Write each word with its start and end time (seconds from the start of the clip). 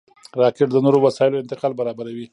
راکټ 0.41 0.69
د 0.73 0.77
نورو 0.85 0.97
وسایلو 1.05 1.41
انتقال 1.43 1.71
برابروي 1.79 2.25